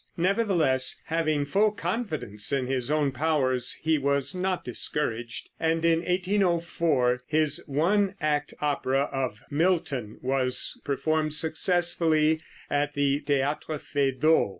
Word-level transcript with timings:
Nevertheless, 0.17 0.99
having 1.05 1.45
full 1.45 1.69
confidence 1.69 2.51
in 2.51 2.65
his 2.65 2.89
own 2.89 3.11
powers, 3.11 3.73
he 3.83 3.99
was 3.99 4.33
not 4.33 4.65
discouraged, 4.65 5.51
and 5.59 5.85
in 5.85 5.99
1804 5.99 7.21
his 7.27 7.63
one 7.67 8.15
act 8.19 8.51
opera 8.59 9.03
of 9.13 9.43
"Milton" 9.51 10.17
was 10.23 10.81
performed 10.83 11.33
successfully 11.33 12.41
at 12.67 12.95
the 12.95 13.21
Théatre 13.21 13.79
Feydeau. 13.79 14.49